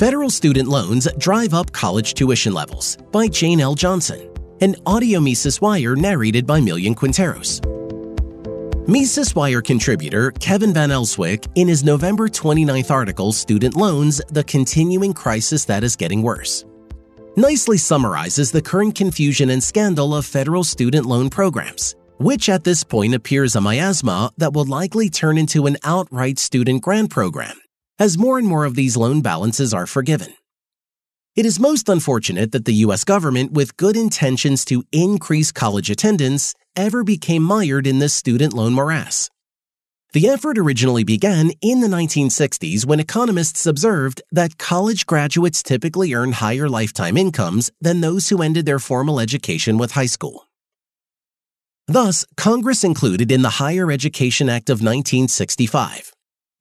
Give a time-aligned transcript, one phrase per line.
[0.00, 3.74] Federal Student Loans Drive Up College Tuition Levels by Jane L.
[3.74, 4.30] Johnson,
[4.62, 7.60] an audio Mises Wire narrated by Millian Quinteros.
[8.88, 15.12] Mises Wire contributor Kevin Van Elswyk, in his November 29th article, Student Loans The Continuing
[15.12, 16.64] Crisis That Is Getting Worse,
[17.36, 22.82] nicely summarizes the current confusion and scandal of federal student loan programs, which at this
[22.82, 27.60] point appears a miasma that will likely turn into an outright student grant program,
[28.00, 30.34] as more and more of these loan balances are forgiven.
[31.36, 36.54] It is most unfortunate that the US government, with good intentions to increase college attendance,
[36.74, 39.30] ever became mired in this student loan morass.
[40.12, 46.32] The effort originally began in the 1960s when economists observed that college graduates typically earn
[46.32, 50.48] higher lifetime incomes than those who ended their formal education with high school.
[51.86, 56.12] Thus, Congress included in the Higher Education Act of 1965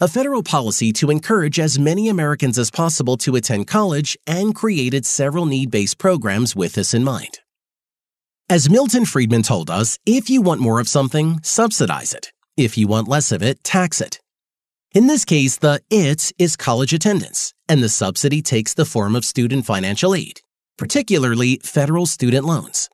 [0.00, 5.04] a federal policy to encourage as many Americans as possible to attend college and created
[5.04, 7.40] several need based programs with this in mind.
[8.48, 12.32] As Milton Friedman told us, if you want more of something, subsidize it.
[12.56, 14.20] If you want less of it, tax it.
[14.94, 19.24] In this case, the it is college attendance, and the subsidy takes the form of
[19.24, 20.42] student financial aid,
[20.76, 22.88] particularly federal student loans.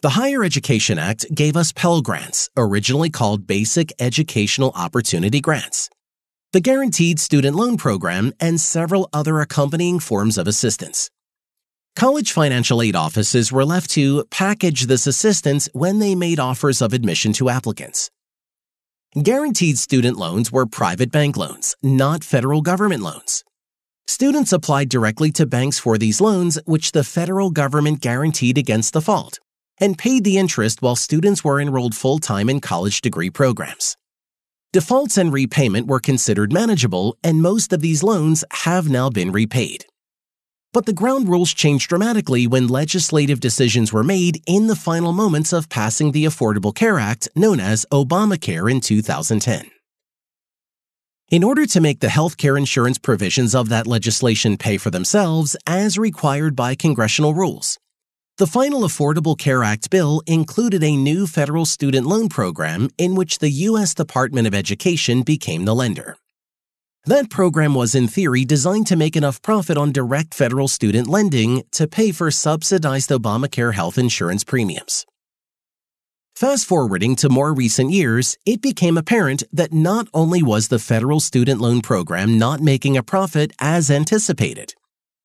[0.00, 5.90] The Higher Education Act gave us Pell Grants, originally called Basic Educational Opportunity Grants
[6.52, 11.10] the Guaranteed Student Loan Program, and several other accompanying forms of assistance.
[11.96, 16.92] College financial aid offices were left to package this assistance when they made offers of
[16.92, 18.10] admission to applicants.
[19.22, 23.44] Guaranteed student loans were private bank loans, not federal government loans.
[24.06, 29.38] Students applied directly to banks for these loans, which the federal government guaranteed against default,
[29.78, 33.96] and paid the interest while students were enrolled full time in college degree programs.
[34.72, 39.84] Defaults and repayment were considered manageable, and most of these loans have now been repaid.
[40.72, 45.52] But the ground rules changed dramatically when legislative decisions were made in the final moments
[45.52, 49.70] of passing the Affordable Care Act, known as Obamacare, in 2010.
[51.28, 55.54] In order to make the health care insurance provisions of that legislation pay for themselves
[55.66, 57.78] as required by congressional rules,
[58.38, 63.40] the final Affordable Care Act bill included a new federal student loan program in which
[63.40, 63.92] the U.S.
[63.94, 66.16] Department of Education became the lender.
[67.04, 71.64] That program was, in theory, designed to make enough profit on direct federal student lending
[71.72, 75.04] to pay for subsidized Obamacare health insurance premiums.
[76.34, 81.20] Fast forwarding to more recent years, it became apparent that not only was the federal
[81.20, 84.74] student loan program not making a profit as anticipated,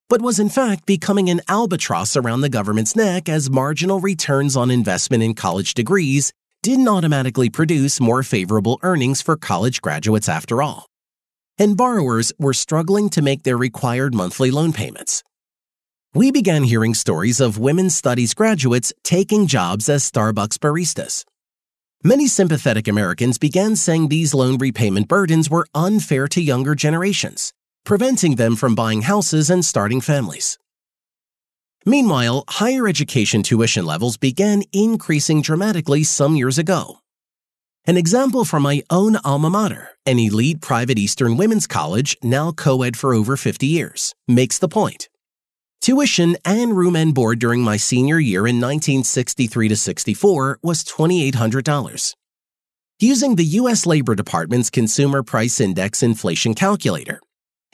[0.09, 4.72] but was in fact becoming an albatross around the government's neck as marginal returns on
[4.72, 6.31] investment in college degrees
[6.63, 10.85] didn't automatically produce more favorable earnings for college graduates after all.
[11.57, 15.23] And borrowers were struggling to make their required monthly loan payments.
[16.13, 21.25] We began hearing stories of women's studies graduates taking jobs as Starbucks baristas.
[22.03, 27.53] Many sympathetic Americans began saying these loan repayment burdens were unfair to younger generations
[27.88, 30.59] preventing them from buying houses and starting families.
[31.86, 37.00] Meanwhile, higher education tuition levels began increasing dramatically some years ago.
[37.86, 42.81] An example from my own alma mater, an elite private Eastern women's college, now co
[42.81, 45.08] ed for over 50 years, makes the point.
[45.80, 52.16] Tuition and room and board during my senior year in 1963 to 64 was $2,800.
[53.00, 53.86] Using the U.S.
[53.86, 57.22] Labor Department's Consumer Price Index inflation calculator,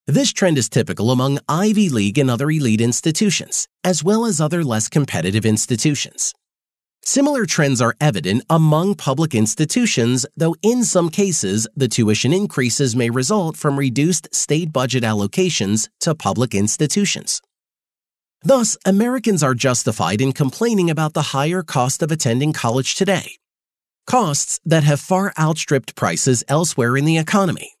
[0.07, 4.63] This trend is typical among Ivy League and other elite institutions, as well as other
[4.63, 6.33] less competitive institutions.
[7.03, 13.09] Similar trends are evident among public institutions, though in some cases, the tuition increases may
[13.09, 17.41] result from reduced state budget allocations to public institutions.
[18.43, 23.37] Thus, Americans are justified in complaining about the higher cost of attending college today,
[24.05, 27.73] costs that have far outstripped prices elsewhere in the economy.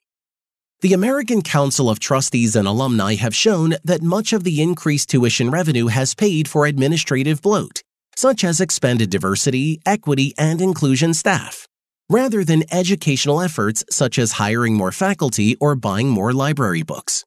[0.81, 5.51] The American Council of Trustees and Alumni have shown that much of the increased tuition
[5.51, 7.83] revenue has paid for administrative bloat
[8.19, 11.65] such as expanded diversity, equity, and inclusion staff,
[12.09, 17.23] rather than educational efforts such as hiring more faculty or buying more library books.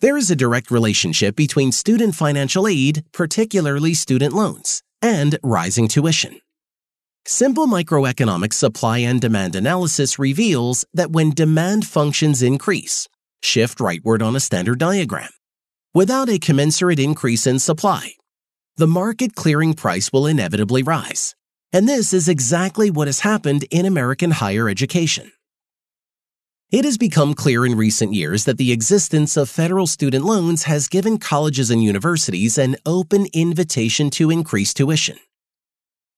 [0.00, 6.40] There is a direct relationship between student financial aid, particularly student loans, and rising tuition.
[7.26, 13.08] Simple microeconomic supply and demand analysis reveals that when demand functions increase,
[13.42, 15.34] shift rightward on a standard diagram,
[15.92, 18.14] without a commensurate increase in supply,
[18.76, 21.34] the market clearing price will inevitably rise.
[21.72, 25.32] And this is exactly what has happened in American higher education.
[26.70, 30.88] It has become clear in recent years that the existence of federal student loans has
[30.88, 35.18] given colleges and universities an open invitation to increase tuition.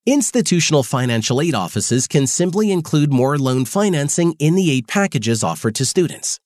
[0.07, 5.75] Institutional financial aid offices can simply include more loan financing in the aid packages offered
[5.75, 6.39] to students.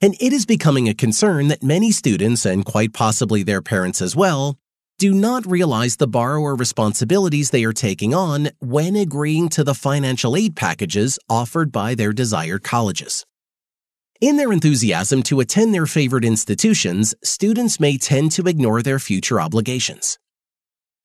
[0.00, 4.14] And it is becoming a concern that many students, and quite possibly their parents as
[4.14, 4.58] well,
[5.02, 10.36] do not realize the borrower responsibilities they are taking on when agreeing to the financial
[10.36, 13.26] aid packages offered by their desired colleges.
[14.20, 19.40] In their enthusiasm to attend their favorite institutions, students may tend to ignore their future
[19.40, 20.20] obligations.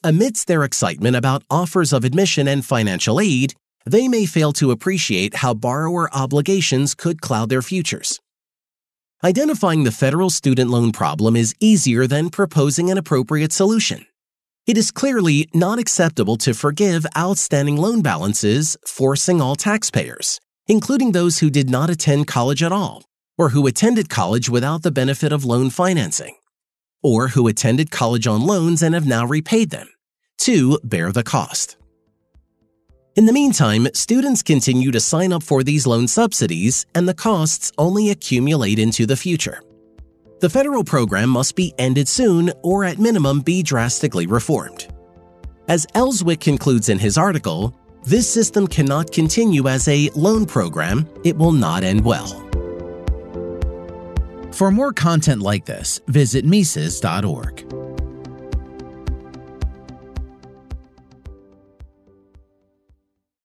[0.03, 5.37] Amidst their excitement about offers of admission and financial aid, they may fail to appreciate
[5.37, 8.19] how borrower obligations could cloud their futures.
[9.23, 14.05] Identifying the federal student loan problem is easier than proposing an appropriate solution.
[14.65, 21.39] It is clearly not acceptable to forgive outstanding loan balances, forcing all taxpayers, including those
[21.39, 23.05] who did not attend college at all,
[23.37, 26.35] or who attended college without the benefit of loan financing
[27.03, 29.87] or who attended college on loans and have now repaid them,
[30.37, 31.77] to bear the cost.
[33.17, 37.71] In the meantime, students continue to sign up for these loan subsidies, and the costs
[37.79, 39.59] only accumulate into the future.
[40.39, 44.85] The federal program must be ended soon or at minimum be drastically reformed.
[45.67, 47.73] As Elswyk concludes in his article,
[48.03, 52.27] this system cannot continue as a loan program, it will not end well.
[54.51, 57.76] For more content like this, visit Mises.org.